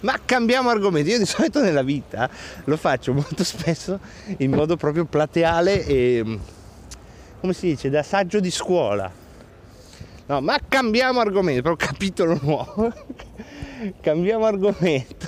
Ma 0.00 0.18
cambiamo 0.24 0.70
argomento. 0.70 1.10
Io 1.10 1.18
di 1.18 1.26
solito 1.26 1.60
nella 1.60 1.82
vita 1.82 2.30
lo 2.64 2.76
faccio 2.76 3.12
molto 3.12 3.44
spesso 3.44 4.00
in 4.38 4.52
modo 4.52 4.76
proprio 4.76 5.04
plateale 5.04 5.84
e 5.84 6.38
come 7.40 7.52
si 7.52 7.68
dice, 7.68 7.90
da 7.90 8.02
saggio 8.02 8.40
di 8.40 8.50
scuola. 8.50 9.10
No, 10.30 10.40
ma 10.40 10.60
cambiamo 10.68 11.18
argomento, 11.18 11.60
però 11.60 11.74
capitolo 11.74 12.38
nuovo. 12.40 12.92
cambiamo 14.00 14.44
argomento. 14.44 15.26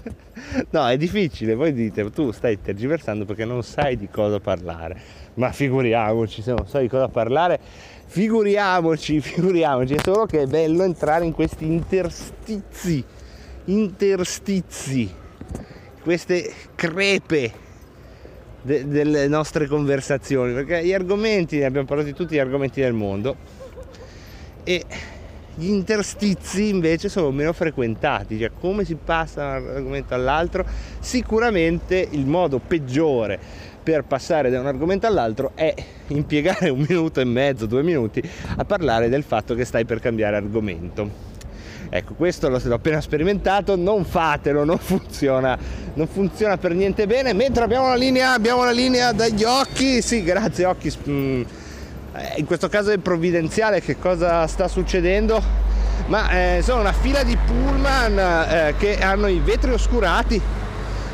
no, 0.70 0.88
è 0.88 0.96
difficile, 0.96 1.54
voi 1.54 1.74
dite, 1.74 2.08
tu 2.10 2.30
stai 2.30 2.58
tergiversando 2.58 3.26
perché 3.26 3.44
non 3.44 3.62
sai 3.62 3.98
di 3.98 4.08
cosa 4.08 4.40
parlare. 4.40 4.98
Ma 5.34 5.52
figuriamoci, 5.52 6.40
se 6.40 6.54
non 6.54 6.66
sai 6.66 6.84
di 6.84 6.88
cosa 6.88 7.08
parlare, 7.08 7.60
figuriamoci, 8.06 9.20
figuriamoci, 9.20 9.92
è 9.92 10.00
solo 10.02 10.24
che 10.24 10.40
è 10.40 10.46
bello 10.46 10.84
entrare 10.84 11.26
in 11.26 11.32
questi 11.32 11.66
interstizi, 11.66 13.04
interstizi, 13.66 15.14
queste 16.02 16.50
crepe 16.74 17.52
de- 18.62 18.88
delle 18.88 19.28
nostre 19.28 19.66
conversazioni, 19.66 20.54
perché 20.54 20.82
gli 20.82 20.94
argomenti, 20.94 21.58
ne 21.58 21.66
abbiamo 21.66 21.86
parlato 21.86 22.08
di 22.08 22.14
tutti 22.14 22.36
gli 22.36 22.38
argomenti 22.38 22.80
del 22.80 22.94
mondo, 22.94 23.58
e 24.64 24.84
gli 25.54 25.68
interstizi 25.68 26.68
invece 26.68 27.08
sono 27.08 27.30
meno 27.30 27.52
frequentati, 27.52 28.38
cioè 28.38 28.50
come 28.58 28.84
si 28.84 28.94
passa 28.94 29.58
da 29.58 29.70
un 29.70 29.76
argomento 29.76 30.14
all'altro, 30.14 30.64
sicuramente 31.00 32.08
il 32.10 32.26
modo 32.26 32.58
peggiore 32.58 33.38
per 33.82 34.04
passare 34.04 34.50
da 34.50 34.60
un 34.60 34.66
argomento 34.66 35.06
all'altro 35.06 35.52
è 35.54 35.74
impiegare 36.08 36.68
un 36.68 36.84
minuto 36.88 37.20
e 37.20 37.24
mezzo, 37.24 37.66
due 37.66 37.82
minuti 37.82 38.22
a 38.56 38.64
parlare 38.64 39.08
del 39.08 39.22
fatto 39.22 39.54
che 39.54 39.64
stai 39.64 39.84
per 39.84 40.00
cambiare 40.00 40.36
argomento. 40.36 41.28
Ecco, 41.92 42.14
questo 42.14 42.48
l'ho, 42.48 42.60
appena 42.70 43.00
sperimentato, 43.00 43.74
non 43.74 44.04
fatelo, 44.04 44.62
non 44.62 44.78
funziona, 44.78 45.58
non 45.94 46.06
funziona 46.06 46.56
per 46.56 46.72
niente 46.72 47.06
bene. 47.08 47.32
Mentre 47.32 47.64
abbiamo 47.64 47.88
la 47.88 47.96
linea, 47.96 48.32
abbiamo 48.32 48.62
la 48.62 48.70
linea 48.70 49.10
dagli 49.10 49.42
occhi, 49.42 50.00
sì, 50.00 50.22
grazie 50.22 50.66
occhi. 50.66 50.92
Mm, 51.08 51.42
in 52.36 52.44
questo 52.44 52.68
caso 52.68 52.90
è 52.90 52.98
provvidenziale, 52.98 53.80
che 53.80 53.98
cosa 53.98 54.46
sta 54.46 54.68
succedendo? 54.68 55.42
Ma 56.06 56.30
eh, 56.30 56.62
sono 56.62 56.80
una 56.80 56.92
fila 56.92 57.22
di 57.22 57.36
pullman 57.36 58.18
eh, 58.18 58.74
che 58.78 58.98
hanno 58.98 59.28
i 59.28 59.38
vetri 59.38 59.72
oscurati. 59.72 60.40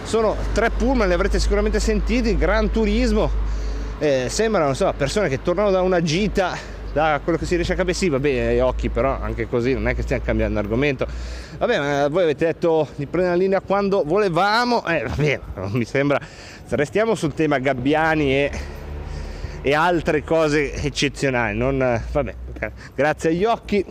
Sono 0.04 0.36
tre 0.52 0.70
pullman, 0.70 1.08
li 1.08 1.14
avrete 1.14 1.38
sicuramente 1.38 1.80
sentiti, 1.80 2.36
Gran 2.36 2.70
Turismo. 2.70 3.30
Eh, 3.98 4.26
sembrano 4.28 4.68
insomma, 4.68 4.92
persone 4.92 5.28
che 5.28 5.42
tornano 5.42 5.70
da 5.70 5.82
una 5.82 6.00
gita 6.02 6.56
da 6.92 7.20
quello 7.22 7.36
che 7.36 7.44
si 7.44 7.56
riesce 7.56 7.74
a 7.74 7.76
capire, 7.76 7.94
sì, 7.94 8.08
vabbè, 8.08 8.54
gli 8.54 8.58
occhi, 8.58 8.88
però 8.88 9.18
anche 9.20 9.46
così 9.48 9.74
non 9.74 9.86
è 9.86 9.94
che 9.94 10.00
stiamo 10.00 10.22
cambiando 10.24 10.58
argomento. 10.58 11.06
Vabbè, 11.58 11.78
ma 11.78 12.08
voi 12.08 12.22
avete 12.22 12.46
detto 12.46 12.88
di 12.96 13.04
prendere 13.04 13.36
la 13.36 13.42
linea 13.42 13.60
quando 13.60 14.02
volevamo, 14.02 14.82
eh, 14.86 15.04
vabbè, 15.06 15.40
mi 15.72 15.84
sembra, 15.84 16.18
restiamo 16.70 17.14
sul 17.14 17.34
tema 17.34 17.58
Gabbiani 17.58 18.32
e, 18.32 18.50
e 19.66 19.74
altre 19.74 20.22
cose 20.22 20.74
eccezionali, 20.74 21.58
non, 21.58 22.00
vabbè, 22.12 22.34
grazie 22.94 23.30
agli 23.30 23.44
occhi. 23.44 23.84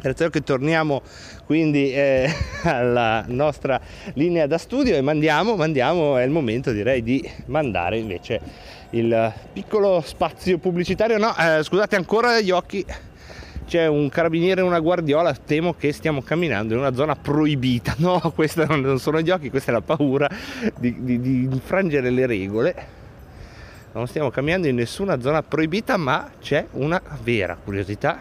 Grazie 0.00 0.26
a 0.26 0.30
che 0.30 0.42
torniamo 0.44 1.02
quindi 1.44 1.92
eh, 1.92 2.32
alla 2.62 3.24
nostra 3.26 3.80
linea 4.12 4.46
da 4.46 4.58
studio 4.58 4.94
e 4.94 5.00
mandiamo, 5.00 5.56
mandiamo, 5.56 6.16
è 6.18 6.22
il 6.22 6.30
momento 6.30 6.70
direi 6.70 7.02
di 7.02 7.28
mandare 7.46 7.98
invece 7.98 8.40
il 8.90 9.32
piccolo 9.52 10.00
spazio 10.06 10.58
pubblicitario. 10.58 11.18
No, 11.18 11.34
eh, 11.36 11.64
scusate 11.64 11.96
ancora 11.96 12.40
gli 12.40 12.52
occhi. 12.52 12.86
C'è 13.66 13.88
un 13.88 14.08
carabiniere 14.08 14.60
e 14.60 14.64
una 14.64 14.78
guardiola, 14.78 15.34
temo 15.34 15.74
che 15.74 15.92
stiamo 15.92 16.22
camminando 16.22 16.74
in 16.74 16.78
una 16.78 16.94
zona 16.94 17.16
proibita. 17.16 17.96
No, 17.98 18.20
questi 18.32 18.62
non 18.68 19.00
sono 19.00 19.20
gli 19.20 19.30
occhi, 19.30 19.50
questa 19.50 19.72
è 19.72 19.74
la 19.74 19.80
paura 19.80 20.30
di, 20.78 20.94
di, 21.00 21.20
di 21.20 21.48
infrangere 21.50 22.10
le 22.10 22.26
regole. 22.26 22.95
Non 23.96 24.06
stiamo 24.08 24.28
camminando 24.28 24.66
in 24.66 24.74
nessuna 24.74 25.18
zona 25.22 25.42
proibita, 25.42 25.96
ma 25.96 26.30
c'è 26.38 26.66
una 26.72 27.00
vera 27.22 27.56
curiosità. 27.56 28.20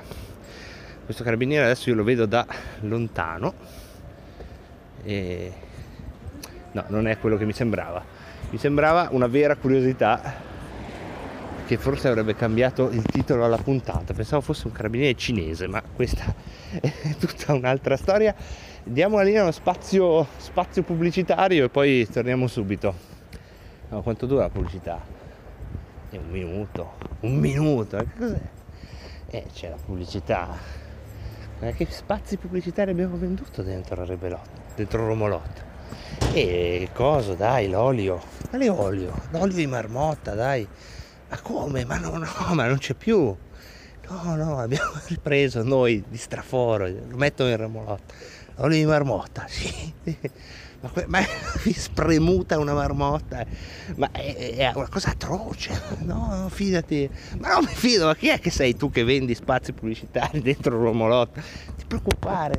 Questo 1.03 1.21
carabiniere 1.21 1.65
adesso 1.65 1.89
io 1.89 1.97
lo 1.97 2.05
vedo 2.05 2.25
da 2.25 2.47
lontano. 2.79 3.53
E... 5.03 5.51
No, 6.71 6.85
non 6.87 7.07
è 7.07 7.19
quello 7.19 7.35
che 7.35 7.43
mi 7.43 7.51
sembrava. 7.51 8.01
Mi 8.51 8.57
sembrava 8.57 9.09
una 9.11 9.27
vera 9.27 9.57
curiosità 9.57 10.35
che 11.65 11.75
forse 11.75 12.07
avrebbe 12.07 12.35
cambiato 12.35 12.89
il 12.91 13.01
titolo 13.01 13.43
alla 13.43 13.57
puntata. 13.57 14.13
Pensavo 14.13 14.41
fosse 14.41 14.67
un 14.67 14.71
carabiniere 14.71 15.15
cinese, 15.15 15.67
ma 15.67 15.81
questa 15.81 16.33
è 16.79 17.17
tutta 17.19 17.51
un'altra 17.51 17.97
storia. 17.97 18.33
Diamo 18.81 19.17
la 19.17 19.23
linea 19.23 19.41
uno 19.41 19.51
spazio, 19.51 20.25
spazio 20.37 20.83
pubblicitario 20.83 21.65
e 21.65 21.69
poi 21.69 22.07
torniamo 22.09 22.47
subito. 22.47 22.95
No, 23.89 24.01
quanto 24.03 24.25
dura 24.25 24.43
la 24.43 24.49
pubblicità? 24.49 25.14
È 26.09 26.17
un 26.17 26.29
minuto. 26.29 26.93
Un 27.21 27.35
minuto? 27.37 27.97
Che 27.97 28.17
cos'è? 28.17 28.41
Eh, 29.27 29.45
c'è 29.53 29.69
la 29.69 29.77
pubblicità. 29.83 30.57
Ma 31.59 31.71
che 31.71 31.87
spazi 31.89 32.37
pubblicitari 32.37 32.91
abbiamo 32.91 33.17
venduto 33.17 33.61
dentro 33.63 34.01
a 34.01 34.05
Rebelot, 34.05 34.47
dentro 34.75 35.07
Romolot? 35.07 35.63
E 36.33 36.89
cosa, 36.93 37.33
dai, 37.33 37.69
l'olio. 37.69 38.21
Quale 38.49 38.69
olio? 38.69 39.13
L'olio 39.31 39.55
di 39.55 39.67
marmotta, 39.67 40.33
dai 40.33 40.67
ma 41.29 41.41
come? 41.41 41.85
Ma 41.85 41.97
no, 41.97 42.17
no, 42.17 42.53
ma 42.53 42.67
non 42.67 42.77
c'è 42.77 42.93
più. 42.93 43.35
No, 44.07 44.35
no, 44.35 44.59
abbiamo 44.59 44.93
ripreso 45.07 45.63
noi 45.63 46.03
di 46.07 46.17
straforo, 46.17 46.87
lo 46.87 47.17
metto 47.17 47.45
in 47.45 47.57
remolotto. 47.57 48.13
Olio 48.57 48.77
di 48.77 48.85
marmotta, 48.85 49.45
sì. 49.47 49.93
Ma, 50.81 50.91
ma 51.07 51.19
spremuta 51.73 52.59
una 52.59 52.73
marmotta, 52.73 53.45
ma 53.95 54.09
è, 54.11 54.55
è, 54.55 54.71
una 54.75 54.87
cosa 54.87 55.09
atroce. 55.09 55.79
No, 55.99 56.47
fidati. 56.49 57.09
Ma 57.39 57.53
non 57.53 57.63
mi 57.63 57.73
fido, 57.73 58.05
ma 58.05 58.15
chi 58.15 58.27
è 58.29 58.39
che 58.39 58.51
sei 58.51 58.75
tu 58.75 58.89
che 58.89 59.03
vendi 59.03 59.33
spazi 59.33 59.73
pubblicitari 59.73 60.41
dentro 60.41 60.75
il 60.75 60.81
Romolotto? 60.83 61.41
Ti 61.75 61.85
preoccupare, 61.87 62.53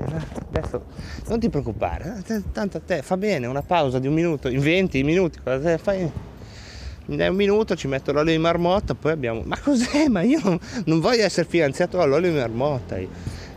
adesso 0.49 0.85
non 1.29 1.39
ti 1.39 1.49
preoccupare, 1.49 2.23
tanto 2.53 2.77
a 2.79 2.81
te 2.81 3.03
fa 3.03 3.17
bene 3.17 3.47
una 3.47 3.63
pausa 3.63 3.99
di 3.99 4.09
un 4.09 4.15
minuto, 4.15 4.49
in 4.49 4.61
20 4.61 5.03
minuti, 5.03 5.41
cosa 5.43 5.79
fai? 5.79 6.11
mi 7.07 7.27
un 7.27 7.37
minuto, 7.37 7.77
ci 7.77 7.87
metto 7.87 8.13
l'olio 8.13 8.33
di 8.33 8.39
marmotta, 8.39 8.95
poi 8.95 9.13
abbiamo... 9.13 9.43
Ma 9.45 9.57
cos'è? 9.59 10.09
Ma 10.09 10.23
io 10.23 10.41
non, 10.43 10.59
non 10.87 11.01
voglio 11.01 11.25
essere 11.25 11.47
finanziato 11.49 11.99
dall'olio 11.99 12.31
di 12.31 12.37
marmotta. 12.37 12.97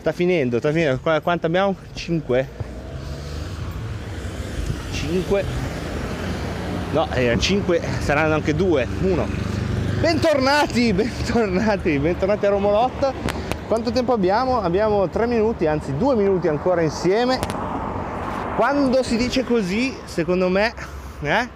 Sta 0.09 0.17
finendo, 0.17 0.57
sta 0.57 0.71
finendo. 0.71 0.99
Quanto 1.21 1.45
abbiamo? 1.45 1.75
5. 1.93 2.47
5. 4.91 5.45
No, 6.93 7.07
eh, 7.13 7.37
5 7.37 7.79
saranno 7.99 8.33
anche 8.33 8.55
2. 8.55 8.87
1. 9.01 9.27
Bentornati, 9.99 10.93
bentornati, 10.93 11.99
bentornati 11.99 12.45
a 12.47 12.49
Romolotta. 12.49 13.13
Quanto 13.67 13.91
tempo 13.91 14.11
abbiamo? 14.11 14.59
Abbiamo 14.59 15.07
3 15.07 15.27
minuti, 15.27 15.67
anzi 15.67 15.95
2 15.95 16.15
minuti 16.15 16.47
ancora 16.47 16.81
insieme. 16.81 17.39
Quando 18.55 19.03
si 19.03 19.15
dice 19.15 19.43
così, 19.43 19.95
secondo 20.05 20.49
me, 20.49 20.73
eh? 21.21 21.47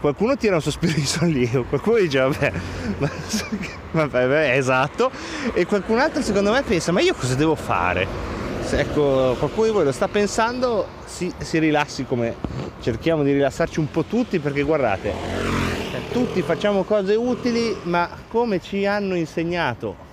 Qualcuno 0.00 0.36
tira 0.36 0.56
un 0.56 0.62
sospiro 0.62 0.92
di 0.92 1.04
sollievo, 1.04 1.64
qualcuno 1.64 1.98
dice 1.98 2.18
vabbè, 2.20 2.52
ma, 2.98 3.10
vabbè, 3.92 4.26
vabbè, 4.26 4.56
esatto, 4.56 5.10
e 5.54 5.66
qualcun 5.66 5.98
altro 5.98 6.22
secondo 6.22 6.52
me 6.52 6.62
pensa 6.62 6.92
ma 6.92 7.00
io 7.00 7.14
cosa 7.14 7.34
devo 7.34 7.54
fare? 7.54 8.06
Se, 8.62 8.78
ecco, 8.80 9.34
qualcuno 9.38 9.66
di 9.66 9.72
voi 9.72 9.84
lo 9.84 9.92
sta 9.92 10.08
pensando, 10.08 10.86
si, 11.06 11.32
si 11.38 11.58
rilassi 11.58 12.04
come 12.04 12.34
cerchiamo 12.80 13.22
di 13.22 13.32
rilassarci 13.32 13.78
un 13.80 13.90
po' 13.90 14.04
tutti 14.04 14.38
perché 14.38 14.62
guardate, 14.62 15.12
cioè, 15.90 16.00
tutti 16.12 16.42
facciamo 16.42 16.84
cose 16.84 17.14
utili, 17.14 17.74
ma 17.84 18.08
come 18.28 18.60
ci 18.60 18.84
hanno 18.84 19.16
insegnato 19.16 20.06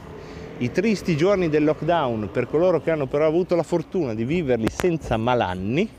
i 0.59 0.71
tristi 0.71 1.17
giorni 1.17 1.49
del 1.49 1.65
lockdown 1.65 2.29
per 2.31 2.47
coloro 2.47 2.81
che 2.81 2.89
hanno 2.89 3.07
però 3.07 3.27
avuto 3.27 3.55
la 3.55 3.63
fortuna 3.63 4.13
di 4.13 4.23
viverli 4.23 4.69
senza 4.69 5.17
malanni, 5.17 5.89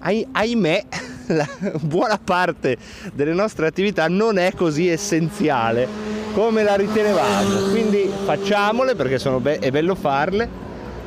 ahimè 0.00 0.84
la 1.30 1.48
buona 1.80 2.18
parte 2.22 2.76
delle 3.12 3.32
nostre 3.32 3.66
attività 3.66 4.08
non 4.08 4.38
è 4.38 4.52
così 4.54 4.88
essenziale 4.88 5.88
come 6.32 6.62
la 6.62 6.74
ritenevamo. 6.74 7.70
Quindi 7.70 8.10
facciamole 8.24 8.94
perché 8.94 9.18
be- 9.38 9.58
è 9.58 9.70
bello 9.70 9.94
farle, 9.94 10.48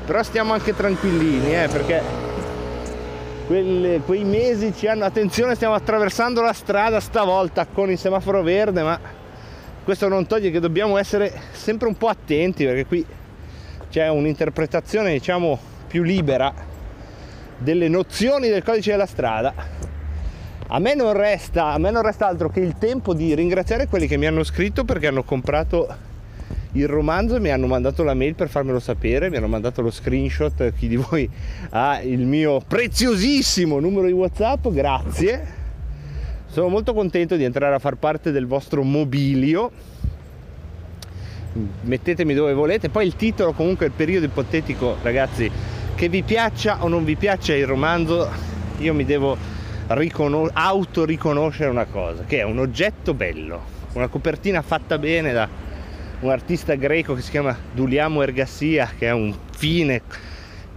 però 0.05 0.23
stiamo 0.23 0.53
anche 0.53 0.75
tranquillini 0.75 1.63
eh, 1.63 1.67
perché 1.67 2.01
quelle, 3.47 4.01
quei 4.05 4.23
mesi 4.23 4.73
ci 4.75 4.87
hanno... 4.87 5.05
Attenzione, 5.05 5.55
stiamo 5.55 5.73
attraversando 5.73 6.41
la 6.41 6.53
strada 6.53 6.99
stavolta 6.99 7.65
con 7.65 7.89
il 7.89 7.97
semaforo 7.97 8.41
verde, 8.41 8.83
ma 8.83 8.99
questo 9.83 10.07
non 10.07 10.25
toglie 10.27 10.49
che 10.49 10.59
dobbiamo 10.59 10.97
essere 10.97 11.33
sempre 11.51 11.87
un 11.87 11.95
po' 11.95 12.07
attenti 12.07 12.63
perché 12.63 12.85
qui 12.85 13.05
c'è 13.89 14.07
un'interpretazione 14.07 15.11
diciamo 15.11 15.59
più 15.87 16.03
libera 16.03 16.53
delle 17.57 17.89
nozioni 17.89 18.47
del 18.47 18.63
codice 18.63 18.91
della 18.91 19.05
strada 19.05 19.53
a 20.75 20.79
me, 20.79 20.95
non 20.95 21.13
resta, 21.13 21.73
a 21.73 21.77
me 21.77 21.91
non 21.91 22.01
resta 22.01 22.27
altro 22.27 22.49
che 22.49 22.59
il 22.59 22.79
tempo 22.79 23.13
di 23.13 23.35
ringraziare 23.35 23.87
quelli 23.87 24.07
che 24.07 24.17
mi 24.17 24.25
hanno 24.25 24.43
scritto 24.43 24.83
perché 24.83 25.05
hanno 25.05 25.21
comprato 25.21 25.87
il 26.71 26.87
romanzo 26.87 27.35
e 27.35 27.39
mi 27.39 27.51
hanno 27.51 27.67
mandato 27.67 28.01
la 28.01 28.15
mail 28.15 28.33
per 28.33 28.49
farmelo 28.49 28.79
sapere, 28.79 29.29
mi 29.29 29.37
hanno 29.37 29.47
mandato 29.47 29.83
lo 29.83 29.91
screenshot, 29.91 30.73
chi 30.73 30.87
di 30.87 30.95
voi 30.95 31.29
ha 31.69 32.01
il 32.01 32.25
mio 32.25 32.59
preziosissimo 32.67 33.79
numero 33.79 34.07
di 34.07 34.13
Whatsapp, 34.13 34.67
grazie. 34.69 35.61
Sono 36.47 36.69
molto 36.69 36.95
contento 36.95 37.35
di 37.35 37.43
entrare 37.43 37.75
a 37.75 37.79
far 37.79 37.97
parte 37.97 38.31
del 38.31 38.47
vostro 38.47 38.81
mobilio. 38.81 39.71
Mettetemi 41.81 42.33
dove 42.33 42.53
volete, 42.53 42.89
poi 42.89 43.05
il 43.05 43.15
titolo 43.15 43.51
comunque 43.51 43.85
il 43.85 43.91
periodo 43.91 44.25
ipotetico, 44.25 44.97
ragazzi, 45.03 45.51
che 45.93 46.09
vi 46.09 46.23
piaccia 46.23 46.83
o 46.83 46.87
non 46.87 47.03
vi 47.03 47.15
piaccia 47.15 47.53
il 47.53 47.67
romanzo, 47.67 48.27
io 48.79 48.95
mi 48.95 49.05
devo 49.05 49.52
riconos- 49.87 50.51
autoriconoscere 50.53 51.69
una 51.69 51.85
cosa, 51.85 52.23
che 52.23 52.39
è 52.39 52.43
un 52.43 52.59
oggetto 52.59 53.13
bello, 53.13 53.61
una 53.93 54.07
copertina 54.07 54.61
fatta 54.61 54.97
bene 54.97 55.31
da 55.31 55.47
un 56.21 56.29
artista 56.29 56.75
greco 56.75 57.13
che 57.13 57.21
si 57.21 57.31
chiama 57.31 57.57
Duliamo 57.73 58.21
Ergassia, 58.21 58.91
che 58.97 59.07
è 59.07 59.11
un 59.11 59.35
fine 59.55 60.01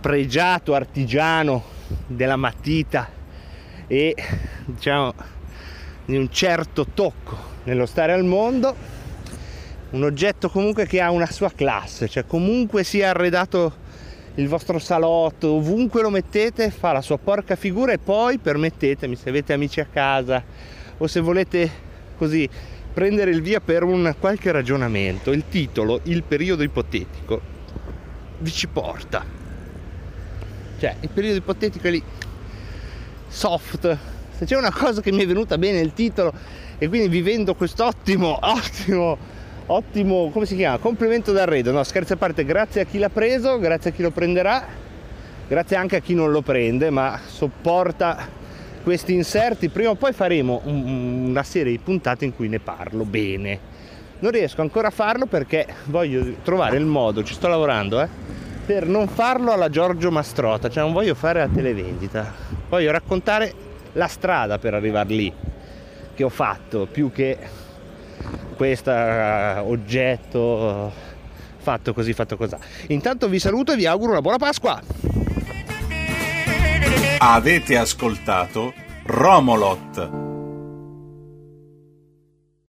pregiato 0.01 0.75
artigiano 0.75 1.63
della 2.07 2.37
matita 2.37 3.09
e 3.87 4.15
diciamo 4.65 5.15
di 6.05 6.17
un 6.17 6.31
certo 6.31 6.87
tocco 6.93 7.37
nello 7.65 7.87
stare 7.87 8.13
al 8.13 8.25
mondo. 8.25 8.95
Un 9.89 10.03
oggetto 10.03 10.51
comunque 10.51 10.87
che 10.87 11.01
ha 11.01 11.11
una 11.11 11.31
sua 11.31 11.51
classe 11.55 12.09
cioè 12.09 12.27
comunque 12.27 12.83
sia 12.83 13.11
arredato 13.11 13.85
il 14.37 14.49
vostro 14.49 14.79
salotto, 14.79 15.53
ovunque 15.53 16.03
lo 16.03 16.11
mettete, 16.11 16.71
fa 16.71 16.93
la 16.93 17.01
sua 17.01 17.19
porca 17.19 17.57
figura 17.57 17.93
e 17.93 17.99
poi 17.99 18.39
permettetemi, 18.39 19.17
se 19.17 19.29
avete 19.29 19.53
amici 19.53 19.81
a 19.81 19.87
casa 19.91 20.43
o 20.99 21.07
se 21.07 21.21
volete 21.21 21.85
così 22.17 22.49
prendere 22.93 23.31
il 23.31 23.43
via 23.43 23.61
per 23.61 23.83
un 23.83 24.15
qualche 24.19 24.51
ragionamento. 24.53 25.33
Il 25.33 25.45
titolo, 25.49 26.01
il 26.05 26.23
periodo 26.23 26.63
ipotetico, 26.63 27.41
vi 28.39 28.51
ci 28.51 28.67
porta. 28.69 29.25
Cioè, 30.79 30.97
il 31.01 31.09
periodo 31.09 31.39
ipotetico 31.39 31.87
è 31.87 31.91
lì 31.91 32.03
soft. 33.29 33.99
Se 34.37 34.45
c'è 34.45 34.57
una 34.57 34.73
cosa 34.73 35.01
che 35.01 35.13
mi 35.13 35.23
è 35.23 35.27
venuta 35.27 35.57
bene 35.57 35.81
il 35.81 35.95
titolo 35.95 36.33
e 36.79 36.89
quindi 36.89 37.09
vivendo 37.09 37.55
quest'ottimo, 37.55 38.39
ottimo, 38.41 39.13
ottimo, 39.13 39.19
come 39.67 40.47
si 40.47 40.55
chiama? 40.55 40.79
Complimento 40.79 41.33
d'arredo. 41.33 41.73
No, 41.73 41.83
scherzi 41.83 42.13
a 42.13 42.17
parte, 42.17 42.45
grazie 42.45 42.83
a 42.83 42.85
chi 42.85 42.99
l'ha 42.99 43.09
preso, 43.09 43.59
grazie 43.59 43.91
a 43.91 43.93
chi 43.93 44.03
lo 44.03 44.11
prenderà, 44.11 44.65
grazie 45.49 45.77
anche 45.77 45.97
a 45.97 46.01
chi 46.01 46.15
non 46.15 46.31
lo 46.31 46.41
prende, 46.41 46.91
ma 46.91 47.19
sopporta 47.27 48.29
questi 48.83 49.15
inserti. 49.15 49.69
Prima 49.69 49.91
o 49.91 49.95
poi 49.97 50.13
faremo 50.13 50.63
una 50.65 51.43
serie 51.43 51.73
di 51.73 51.79
puntate 51.79 52.25
in 52.25 52.35
cui 52.35 52.49
ne 52.49 52.61
parlo 52.61 53.05
bene. 53.05 53.75
Non 54.21 54.31
riesco 54.31 54.63
ancora 54.63 54.89
a 54.89 54.93
farlo 54.93 55.27
perché 55.27 55.67
voglio 55.87 56.37
trovare 56.43 56.77
il 56.77 56.87
modo, 56.87 57.23
ci 57.23 57.35
sto 57.35 57.49
lavorando, 57.49 58.01
eh, 58.01 58.09
per 58.65 58.87
non 58.87 59.09
farlo 59.09 59.53
alla 59.53 59.69
Giorgio 59.69 60.11
Mastrota, 60.11 60.71
cioè 60.71 60.85
non 60.85 60.93
voglio 60.93 61.15
fare 61.15 61.41
la 61.41 61.49
televendita, 61.53 62.33
voglio 62.69 62.93
raccontare 62.93 63.53
la 63.93 64.07
strada 64.07 64.59
per 64.59 64.75
arrivare 64.75 65.09
lì 65.09 65.33
che 66.15 66.25
ho 66.25 66.31
fatto 66.31 66.89
più 66.91 67.13
che 67.13 67.37
questo 68.57 68.91
oggetto 68.91 70.93
fatto 71.59 71.93
così 71.93 72.13
fatto 72.13 72.37
così 72.37 72.55
intanto 72.89 73.29
vi 73.29 73.39
saluto 73.39 73.73
e 73.73 73.77
vi 73.77 73.87
auguro 73.87 74.13
una 74.13 74.21
buona 74.21 74.39
Pasqua. 74.39 74.81
Avete 77.19 77.77
ascoltato 77.77 78.73
Romolot 79.07 80.26